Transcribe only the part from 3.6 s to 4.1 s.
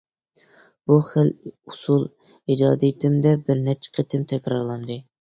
نەچچە